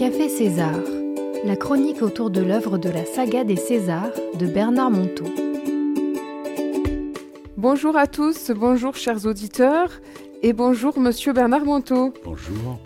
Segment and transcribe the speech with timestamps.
[0.00, 0.80] Café César,
[1.44, 5.26] la chronique autour de l'œuvre de la saga des Césars de Bernard Monteau.
[7.58, 10.00] Bonjour à tous, bonjour chers auditeurs
[10.42, 12.14] et bonjour monsieur Bernard Monteau.
[12.24, 12.78] Bonjour.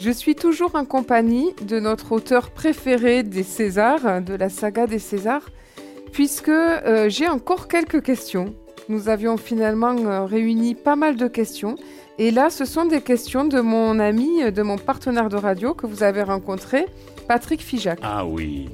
[0.00, 5.00] Je suis toujours en compagnie de notre auteur préféré des Césars, de la saga des
[5.00, 5.48] Césars,
[6.12, 8.54] puisque euh, j'ai encore quelques questions.
[8.88, 11.76] Nous avions finalement euh, réuni pas mal de questions.
[12.18, 15.86] Et là, ce sont des questions de mon ami, de mon partenaire de radio que
[15.86, 16.86] vous avez rencontré,
[17.28, 17.98] Patrick Fijac.
[18.02, 18.68] Ah oui,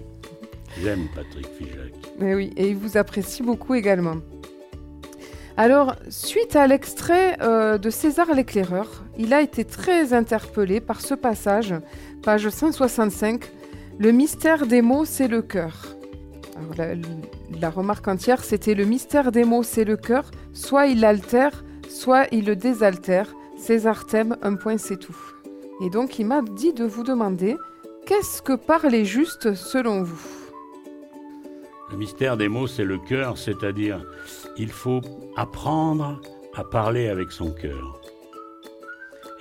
[0.82, 1.92] j'aime Patrick Fijac.
[2.18, 4.16] Mais oui, et il vous apprécie beaucoup également.
[5.56, 11.14] Alors, suite à l'extrait euh, de César l'éclaireur, il a été très interpellé par ce
[11.14, 11.74] passage,
[12.22, 13.42] page 165,
[13.98, 15.97] Le mystère des mots, c'est le cœur.
[17.60, 22.26] La, remarque entière, c'était le mystère des mots, c'est le cœur, soit il l'altère, soit
[22.32, 23.34] il le désaltère.
[23.56, 25.16] César t'aime, un point c'est tout.
[25.84, 27.56] Et donc il m'a dit de vous demander,
[28.06, 30.38] qu'est-ce que parler juste selon vous?
[31.90, 34.04] Le mystère des mots, c'est le cœur, c'est-à-dire
[34.56, 35.00] il faut
[35.36, 36.20] apprendre
[36.54, 38.00] à parler avec son cœur.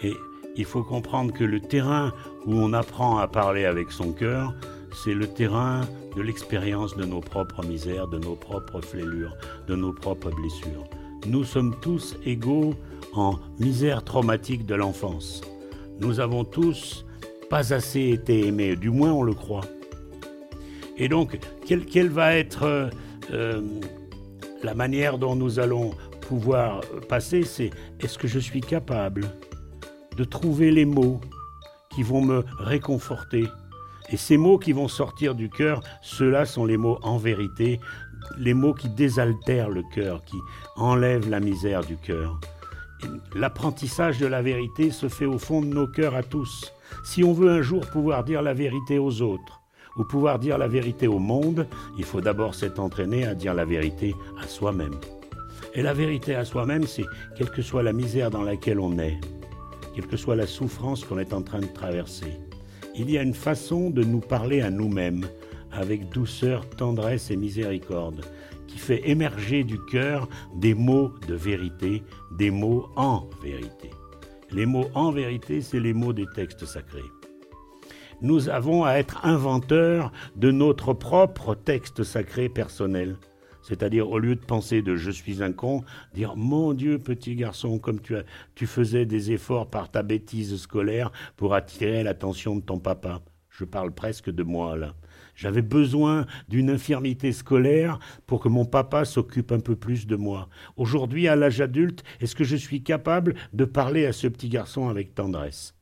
[0.01, 0.13] Et
[0.55, 2.13] il faut comprendre que le terrain
[2.45, 4.53] où on apprend à parler avec son cœur,
[5.03, 5.81] c'est le terrain
[6.15, 9.35] de l'expérience de nos propres misères, de nos propres flêlures,
[9.67, 10.85] de nos propres blessures.
[11.27, 12.73] Nous sommes tous égaux
[13.13, 15.41] en misère traumatique de l'enfance.
[15.99, 17.05] Nous avons tous
[17.49, 19.65] pas assez été aimés, du moins on le croit.
[20.97, 22.89] Et donc, quelle, va être
[23.31, 23.61] euh,
[24.63, 29.29] la manière dont nous allons pouvoir passer C'est est-ce que je suis capable
[30.17, 31.21] de trouver les mots
[31.93, 33.45] qui vont me réconforter
[34.09, 37.79] et ces mots qui vont sortir du cœur, ceux-là sont les mots en vérité,
[38.37, 40.37] les mots qui désaltèrent le cœur, qui
[40.75, 42.39] enlèvent la misère du cœur.
[43.35, 46.73] L'apprentissage de la vérité se fait au fond de nos cœurs à tous.
[47.03, 49.61] Si on veut un jour pouvoir dire la vérité aux autres,
[49.97, 53.65] ou pouvoir dire la vérité au monde, il faut d'abord s'être entraîné à dire la
[53.65, 54.95] vérité à soi-même.
[55.73, 59.19] Et la vérité à soi-même, c'est quelle que soit la misère dans laquelle on est,
[59.95, 62.46] quelle que soit la souffrance qu'on est en train de traverser.
[62.99, 65.27] Il y a une façon de nous parler à nous-mêmes,
[65.71, 68.25] avec douceur, tendresse et miséricorde,
[68.67, 73.91] qui fait émerger du cœur des mots de vérité, des mots en vérité.
[74.51, 77.01] Les mots en vérité, c'est les mots des textes sacrés.
[78.21, 83.17] Nous avons à être inventeurs de notre propre texte sacré personnel.
[83.67, 85.83] C'est-à-dire, au lieu de penser de je suis un con,
[86.13, 88.15] dire mon Dieu, petit garçon, comme tu,
[88.55, 93.21] tu faisais des efforts par ta bêtise scolaire pour attirer l'attention de ton papa.
[93.49, 94.93] Je parle presque de moi, là.
[95.35, 100.47] J'avais besoin d'une infirmité scolaire pour que mon papa s'occupe un peu plus de moi.
[100.77, 104.87] Aujourd'hui, à l'âge adulte, est-ce que je suis capable de parler à ce petit garçon
[104.87, 105.75] avec tendresse?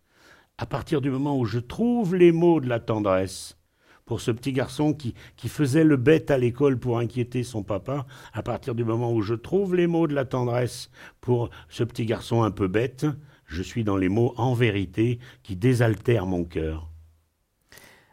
[0.58, 3.58] À partir du moment où je trouve les mots de la tendresse,
[4.06, 8.06] pour ce petit garçon qui, qui faisait le bête à l'école pour inquiéter son papa,
[8.34, 10.90] à partir du moment où je trouve les mots de la tendresse
[11.22, 13.08] pour ce petit garçon un peu bête,
[13.48, 16.90] je suis dans les mots en vérité qui désaltèrent mon cœur.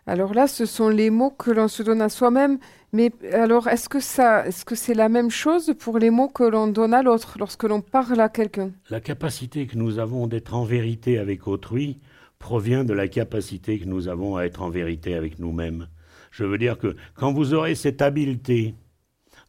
[0.06, 2.59] Alors là, ce sont les mots que l'on se donne à soi-même.
[2.92, 6.42] Mais alors, est-ce que ça, est-ce que c'est la même chose pour les mots que
[6.42, 8.72] l'on donne à l'autre lorsque l'on parle à quelqu'un?
[8.91, 12.00] La capacité que nous avons d'être en vérité avec autrui
[12.42, 15.86] provient de la capacité que nous avons à être en vérité avec nous-mêmes.
[16.32, 18.75] Je veux dire que quand vous aurez cette habileté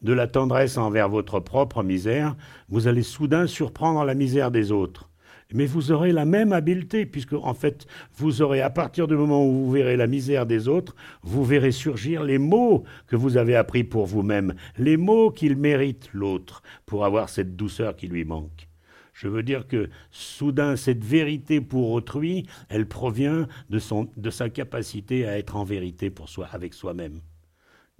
[0.03, 2.37] de la tendresse envers votre propre misère,
[2.69, 5.09] vous allez soudain surprendre la misère des autres
[5.55, 9.45] mais vous aurez la même habileté, puisque en fait, vous aurez, à partir du moment
[9.45, 13.55] où vous verrez la misère des autres, vous verrez surgir les mots que vous avez
[13.55, 18.67] appris pour vous-même, les mots qu'il mérite l'autre, pour avoir cette douceur qui lui manque.
[19.13, 24.49] Je veux dire que soudain, cette vérité pour autrui, elle provient de, son, de sa
[24.49, 27.21] capacité à être en vérité pour soi, avec soi-même.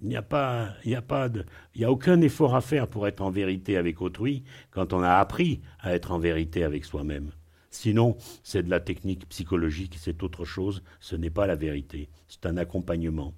[0.01, 2.61] Il n'y a pas, il n'y a pas de, il n'y a aucun effort à
[2.61, 6.63] faire pour être en vérité avec autrui quand on a appris à être en vérité
[6.63, 7.31] avec soi-même.
[7.69, 12.45] Sinon, c'est de la technique psychologique, c'est autre chose, ce n'est pas la vérité, c'est
[12.45, 13.33] un accompagnement.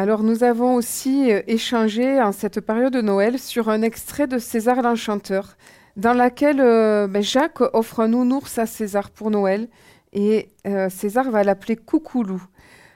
[0.00, 4.38] Alors nous avons aussi euh, échangé en cette période de Noël sur un extrait de
[4.38, 5.58] César l'Enchanteur,
[5.94, 9.68] dans laquelle euh, ben, Jacques offre un nounours à César pour Noël,
[10.14, 12.42] et euh, César va l'appeler Coucoulou.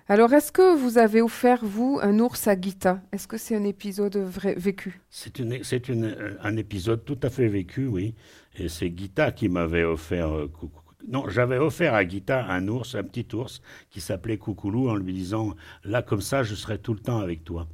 [0.07, 3.01] Alors, est-ce que vous avez offert, vous, un ours à Gita?
[3.11, 5.01] Est-ce que c'est un épisode vrai, vécu?
[5.09, 8.15] C'est euh, un épisode tout à fait vécu, oui.
[8.59, 10.31] Et c'est Gita qui m'avait offert.
[10.31, 10.53] Euh,
[11.09, 13.61] non, j'avais offert à Gita un ours, un petit ours,
[13.91, 15.55] qui s'appelait Coucoulou, en lui disant
[15.85, 17.69] Là, comme ça, je serai tout le temps avec toi.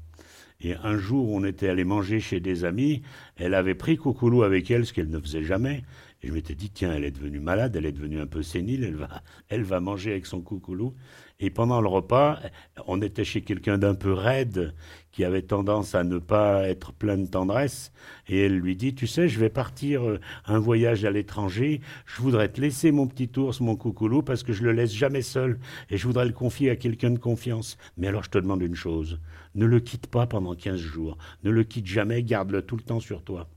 [0.62, 3.02] Et un jour, on était allé manger chez des amis.
[3.36, 5.82] Elle avait pris Coucoulou avec elle, ce qu'elle ne faisait jamais.
[6.22, 8.84] Et je m'étais dit, tiens, elle est devenue malade, elle est devenue un peu sénile,
[8.84, 10.94] elle va, elle va manger avec son coucoulou.
[11.42, 12.38] Et pendant le repas,
[12.86, 14.74] on était chez quelqu'un d'un peu raide,
[15.12, 17.92] qui avait tendance à ne pas être plein de tendresse.
[18.28, 22.20] Et elle lui dit, tu sais, je vais partir euh, un voyage à l'étranger, je
[22.20, 25.58] voudrais te laisser mon petit ours, mon coucoulou, parce que je le laisse jamais seul,
[25.88, 27.78] et je voudrais le confier à quelqu'un de confiance.
[27.96, 29.18] Mais alors je te demande une chose,
[29.54, 33.00] ne le quitte pas pendant 15 jours, ne le quitte jamais, garde-le tout le temps
[33.00, 33.48] sur toi.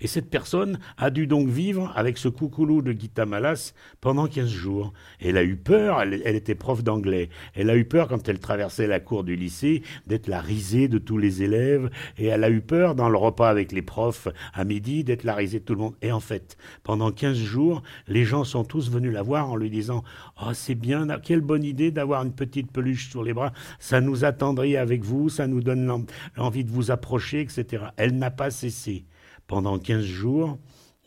[0.00, 4.48] Et cette personne a dû donc vivre avec ce coucoulou de Gita Malas pendant 15
[4.48, 4.92] jours.
[5.20, 8.86] elle a eu peur, elle, était prof d'anglais, elle a eu peur quand elle traversait
[8.86, 12.60] la cour du lycée d'être la risée de tous les élèves, et elle a eu
[12.60, 15.80] peur dans le repas avec les profs à midi d'être la risée de tout le
[15.80, 15.94] monde.
[16.02, 19.70] Et en fait, pendant 15 jours, les gens sont tous venus la voir en lui
[19.70, 20.02] disant
[20.42, 24.24] «Oh, c'est bien, quelle bonne idée d'avoir une petite peluche sur les bras, ça nous
[24.24, 26.06] attendrit avec vous, ça nous donne
[26.36, 29.04] l'envie de vous approcher, etc.» Elle n'a pas cessé
[29.46, 30.58] pendant 15 jours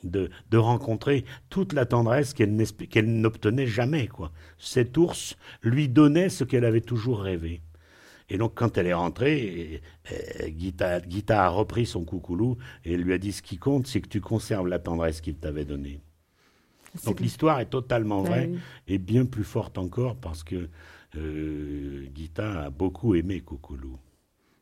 [0.04, 4.08] de, rencontrer toute la tendresse qu'elle n'obtenait jamais.
[4.08, 4.32] Quoi.
[4.58, 7.62] Cet ours lui donnait ce qu'elle avait toujours rêvé.
[8.30, 9.82] Et donc, quand elle est rentrée,
[10.58, 14.08] Gita, Gita, a repris son coucoulou et lui a dit Ce qui compte, c'est que
[14.08, 16.00] tu conserves la tendresse qu'il t'avait donnée.
[17.06, 18.52] Donc, l'histoire est totalement vraie
[18.88, 20.70] et bien plus forte encore parce que
[21.16, 23.98] euh, Gita a beaucoup aimé Coucoulou.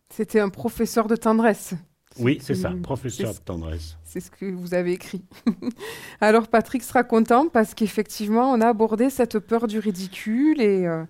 [0.09, 1.75] C'était un professeur de tendresse.
[2.19, 3.97] Oui, c'est ça, professeur de tendresse.
[4.03, 5.23] C'est ce que vous avez écrit.
[6.21, 11.03] Alors Patrick sera content parce qu'effectivement, on a abordé cette peur du ridicule et euh,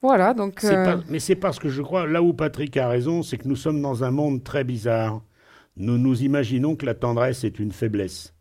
[0.00, 0.34] voilà.
[0.34, 0.64] Donc.
[0.64, 3.56] Euh, mais c'est parce que je crois là où Patrick a raison, c'est que nous
[3.56, 5.22] sommes dans un monde très bizarre.
[5.76, 8.34] Nous nous imaginons que la tendresse est une faiblesse.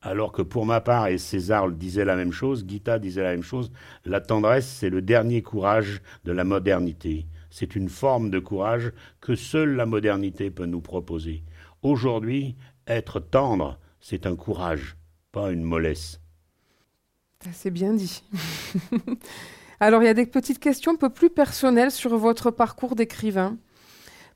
[0.00, 3.42] Alors que pour ma part, et César disait la même chose, Gita disait la même
[3.42, 3.72] chose,
[4.04, 7.26] la tendresse, c'est le dernier courage de la modernité.
[7.50, 11.42] C'est une forme de courage que seule la modernité peut nous proposer.
[11.82, 12.56] Aujourd'hui,
[12.86, 14.96] être tendre, c'est un courage,
[15.32, 16.20] pas une mollesse.
[17.52, 18.22] C'est bien dit.
[19.80, 23.56] Alors, il y a des petites questions un peu plus personnelles sur votre parcours d'écrivain.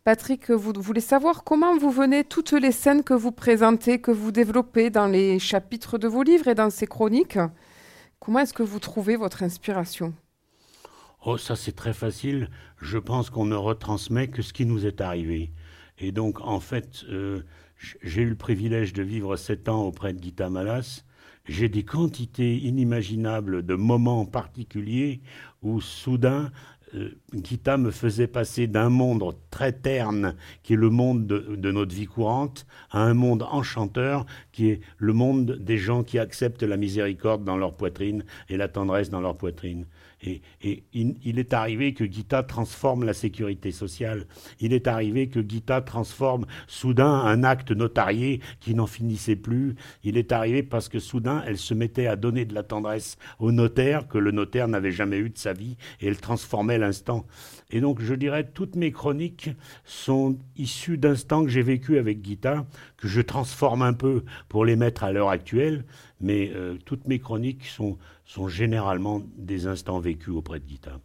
[0.05, 4.33] Patrick, vous voulez savoir comment vous venez toutes les scènes que vous présentez, que vous
[4.33, 7.39] développez dans les chapitres de vos livres et dans ces chroniques?
[8.21, 10.13] Comment est-ce que vous trouvez votre inspiration?
[11.25, 12.49] Oh, ça c'est très facile.
[12.81, 15.53] Je pense qu'on ne retransmet que ce qui nous est arrivé.
[15.99, 17.43] Et donc, en fait, euh,
[18.03, 21.05] j'ai eu le privilège de vivre sept ans auprès de Gita Malas.
[21.47, 25.21] J'ai des quantités inimaginables de moments particuliers
[25.63, 26.51] où soudain
[26.95, 32.07] euh, me faisait passer d'un monde très terne, qui est le monde de, notre vie
[32.07, 37.45] courante, à un monde enchanteur, qui est le monde des gens qui acceptent la miséricorde
[37.45, 39.87] dans leur poitrine et la tendresse dans leur poitrine.
[40.23, 40.41] Et,
[40.93, 44.27] il, est arrivé que Gita transforme la sécurité sociale.
[44.61, 49.75] Il est arrivé que Gita transforme soudain un acte notarié qui n'en finissait plus.
[50.05, 53.51] Il est arrivé parce que soudain elle se mettait à donner de la tendresse au
[53.51, 57.27] notaire que le notaire n'avait jamais eu de sa vie et elle transformait l'instant.
[57.71, 59.51] Et donc je dirais toutes mes chroniques
[59.85, 62.67] sont issues d'instants que j'ai vécu avec Gita,
[62.97, 65.85] que je transforme un peu pour les mettre à l'heure actuelle,
[66.23, 71.01] mais euh, toutes mes chroniques sont sont généralement des instants vécus auprès de Gita.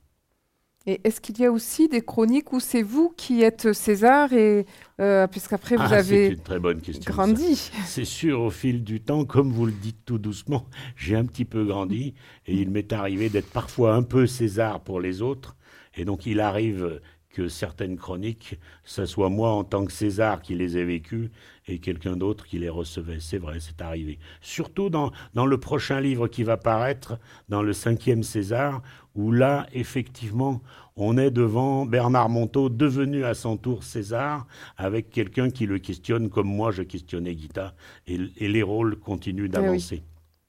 [0.90, 4.66] Et est-ce qu'il y a aussi des chroniques où c'est vous qui êtes César et
[5.02, 9.02] euh, puisqu'après vous ah, avez une très bonne question, grandi C'est sûr, au fil du
[9.02, 10.66] temps, comme vous le dites tout doucement,
[10.96, 12.14] j'ai un petit peu grandi
[12.46, 15.58] et il m'est arrivé d'être parfois un peu César pour les autres.
[15.98, 17.02] Et donc il arrive
[17.38, 21.30] que certaines chroniques, ce soit moi en tant que César qui les ai vécues
[21.68, 23.20] et quelqu'un d'autre qui les recevait.
[23.20, 24.18] C'est vrai, c'est arrivé.
[24.42, 28.82] Surtout dans, dans le prochain livre qui va paraître, dans le cinquième César,
[29.14, 30.64] où là, effectivement,
[30.96, 36.32] on est devant Bernard Monteau, devenu à son tour César, avec quelqu'un qui le questionne
[36.32, 37.76] comme moi je questionnais Guita,
[38.08, 40.02] et, les rôles continuent eh d'avancer.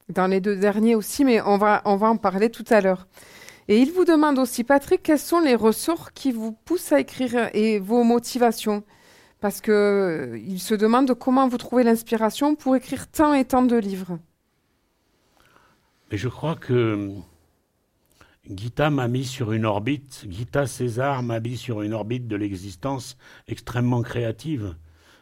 [0.09, 3.07] Dans les deux derniers aussi, mais on va, on va en parler tout à l'heure.
[3.69, 7.51] Et il vous demande aussi, Patrick, quels sont les ressorts qui vous poussent à écrire
[7.53, 8.83] et vos motivations?
[9.41, 13.77] Parce qu'il euh, se demande comment vous trouvez l'inspiration pour écrire tant et tant de
[13.77, 14.19] livres.
[16.11, 17.11] Mais je crois que
[18.49, 23.19] Gita m'a mis sur une orbite, Gita César m'a mis sur une orbite de l'existence
[23.47, 24.75] extrêmement créative.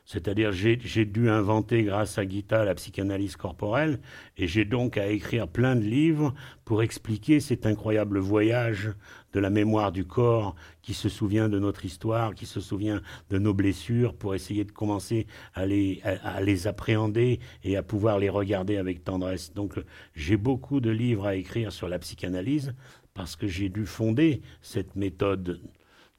[0.06, 3.98] C'est-à-dire, j'ai dû inventer, grâce à Gita, la psychanalyse corporelle,
[4.36, 6.32] et j'ai donc à écrire plein de livres
[6.64, 8.92] pour expliquer cet incroyable voyage
[9.32, 13.38] de la mémoire du corps qui se souvient de notre histoire, qui se souvient de
[13.38, 18.28] nos blessures, pour essayer de commencer à les, à les appréhender et à pouvoir les
[18.28, 19.52] regarder avec tendresse.
[19.54, 19.75] Donc,
[20.14, 22.75] j'ai beaucoup de livres à écrire sur la psychanalyse
[23.12, 25.60] parce que j'ai dû fonder cette méthode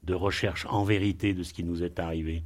[0.02, 2.42] de recherche en vérité de ce qui nous est arrivé.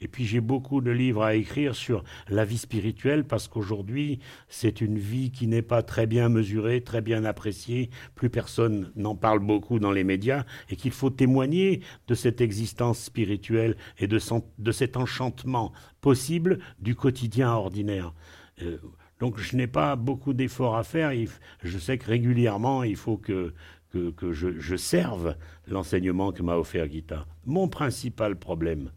[0.00, 4.80] Et puis j'ai beaucoup de livres à écrire sur la vie spirituelle parce qu'aujourd'hui c'est
[4.80, 7.90] une vie qui n'est pas très bien mesurée, très bien appréciée.
[8.14, 13.00] Plus personne n'en parle beaucoup dans les médias et qu'il faut témoigner de cette existence
[13.00, 14.18] spirituelle et de,
[14.72, 18.12] cet enchantement possible du quotidien ordinaire.
[18.62, 18.78] Euh,
[19.18, 21.10] donc je n'ai pas beaucoup d'efforts à faire.
[21.62, 23.54] Je sais que régulièrement il faut que
[24.16, 25.36] que, je, serve
[25.66, 27.26] l'enseignement que m'a offert Gita.
[27.44, 28.90] Mon principal problème,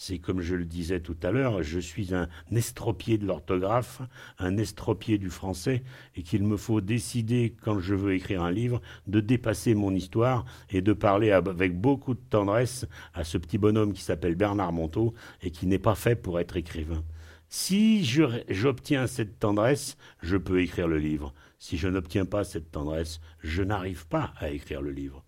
[0.00, 4.00] c'est comme je le disais tout à l'heure, je suis un estropié de l'orthographe,
[4.38, 5.82] un estropié du français,
[6.14, 10.46] et qu'il me faut décider, quand je veux écrire un livre, de dépasser mon histoire
[10.70, 15.14] et de parler avec beaucoup de tendresse à ce petit bonhomme qui s'appelle Bernard Monteau
[15.42, 17.02] et qui n'est pas fait pour être écrivain.
[17.48, 21.34] Si j'obtiens cette tendresse, je peux écrire le livre.
[21.58, 25.24] Si je n'obtiens pas cette tendresse, je n'arrive pas à écrire le livre.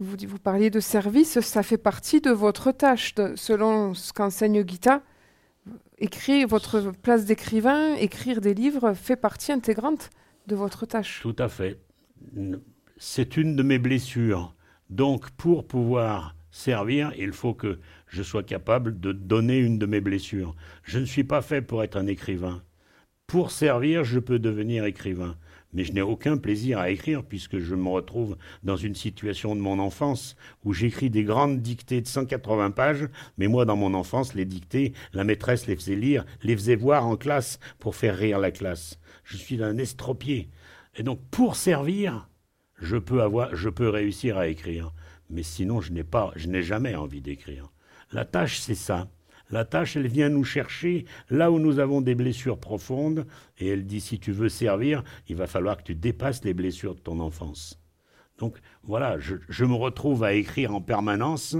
[0.00, 5.02] Vous, parliez de service, ça fait partie de votre tâche, selon ce qu'enseigne Gita.
[5.98, 10.10] Écrire votre place d'écrivain, écrire des livres fait partie intégrante
[10.46, 11.18] de votre tâche.
[11.22, 11.80] Tout à fait.
[12.96, 14.54] C'est une de mes blessures.
[14.88, 20.00] Donc, pour pouvoir servir, il faut que je sois capable de donner une de mes
[20.00, 20.54] blessures.
[20.84, 22.62] Je ne suis pas fait pour être un écrivain.
[23.26, 25.36] Pour servir, je peux devenir écrivain.
[25.72, 29.60] Mais je n'ai aucun plaisir à écrire puisque je me retrouve dans une situation de
[29.60, 34.34] mon enfance où j'écris des grandes dictées de 180 pages, mais moi dans mon enfance,
[34.34, 38.38] les dictées, la maîtresse les faisait lire, les faisait voir en classe pour faire rire
[38.38, 38.98] la classe.
[39.24, 40.48] Je suis un estropié.
[40.96, 42.28] Et donc pour servir,
[42.80, 44.92] je peux avoir, je peux réussir à écrire.
[45.30, 47.70] Mais sinon, je n'ai pas, je n'ai jamais envie d'écrire.
[48.12, 49.08] La tâche, c'est ça.
[49.50, 53.26] La tâche, elle vient nous chercher là où nous avons des blessures profondes,
[53.58, 56.94] et elle dit, si tu veux servir, il va falloir que tu dépasses les blessures
[56.94, 57.80] de ton enfance.
[58.38, 61.56] Donc voilà, je, me retrouve à écrire en permanence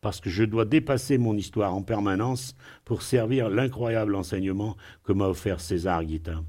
[0.00, 5.26] parce que je dois dépasser mon histoire en permanence pour servir l'incroyable enseignement que m'a
[5.26, 6.44] offert César Guitin.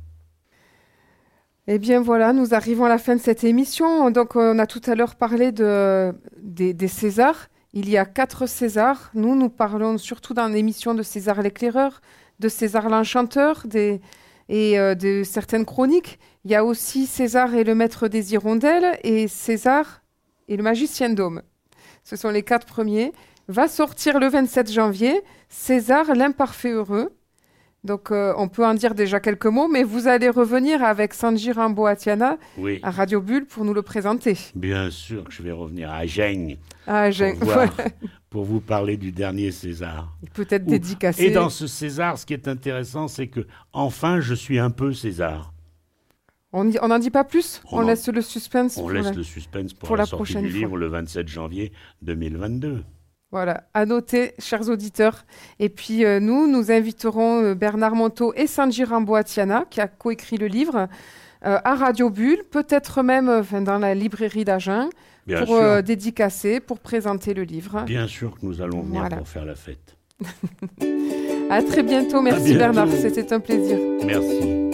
[1.67, 4.11] Eh bien voilà, nous arrivons à la fin de cette émission.
[4.11, 7.47] Donc on a tout à l'heure parlé de, des, des Césars.
[7.77, 9.12] Il y a quatre Césars.
[9.15, 12.01] Nous, nous parlons surtout dans l'émission de César l'éclaireur,
[12.39, 13.65] de César l'enchanteur
[14.48, 16.17] et euh, de certaines chroniques.
[16.46, 20.03] Il y a aussi César et le maître des hirondelles et César
[20.48, 21.41] et le magicien d'homme.
[22.05, 23.12] Ce sont les quatre premiers.
[23.50, 27.13] Va sortir le 27 janvier César l'imparfait heureux.
[27.85, 31.51] Donc, euh, on peut en dire déjà quelques mots, mais vous allez revenir avec Sanji
[31.51, 32.39] Rambo Atiana
[32.81, 34.35] à Radio Bulle pour nous le présenter.
[34.55, 36.57] Bien sûr que je vais revenir à Gênes.
[36.87, 37.09] À
[38.31, 40.17] Pour, vous parler du dernier César.
[40.33, 41.25] Peut-être dédicacé.
[41.25, 44.91] Et dans ce César, ce qui est intéressant, c'est que enfin, je suis un peu
[44.91, 45.53] César.
[46.51, 47.61] On n'en dit pas plus?
[47.71, 48.77] On, laisse le suspense.
[48.77, 52.83] On laisse le suspense pour, la, sortie du livre le 27 janvier 2022.
[53.32, 55.25] Voilà, à noter, chers auditeurs.
[55.60, 60.38] Et puis euh, nous, nous inviterons euh, Bernard Monteau et Sanji Ramboatiana, qui a coécrit
[60.38, 60.88] le livre,
[61.46, 64.89] euh, à Radio Bulle, peut-être même dans la librairie d'Agen,
[65.46, 67.84] pour dédicacer, pour présenter le livre.
[67.86, 69.98] Bien sûr que nous allons venir pour faire la fête.
[71.50, 72.22] à très bientôt.
[72.22, 73.77] Merci Bernard, c'était un plaisir.
[74.05, 74.64] Merci.